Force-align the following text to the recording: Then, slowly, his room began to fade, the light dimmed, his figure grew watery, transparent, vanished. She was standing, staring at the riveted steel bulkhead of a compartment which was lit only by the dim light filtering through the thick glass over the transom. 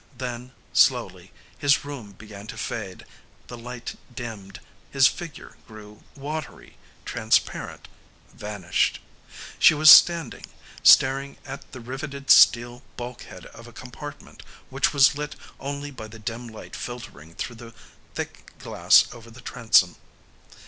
Then, 0.17 0.53
slowly, 0.73 1.31
his 1.59 1.85
room 1.85 2.13
began 2.13 2.47
to 2.47 2.57
fade, 2.57 3.05
the 3.45 3.55
light 3.55 3.97
dimmed, 4.11 4.59
his 4.89 5.05
figure 5.05 5.57
grew 5.67 6.01
watery, 6.15 6.75
transparent, 7.05 7.87
vanished. 8.33 8.99
She 9.59 9.75
was 9.75 9.91
standing, 9.93 10.47
staring 10.81 11.37
at 11.45 11.71
the 11.71 11.79
riveted 11.81 12.31
steel 12.31 12.81
bulkhead 12.97 13.45
of 13.45 13.67
a 13.67 13.71
compartment 13.73 14.41
which 14.71 14.91
was 14.91 15.15
lit 15.15 15.35
only 15.59 15.91
by 15.91 16.07
the 16.07 16.17
dim 16.17 16.47
light 16.47 16.75
filtering 16.75 17.35
through 17.35 17.57
the 17.57 17.75
thick 18.15 18.57
glass 18.57 19.05
over 19.13 19.29
the 19.29 19.39
transom. 19.39 19.97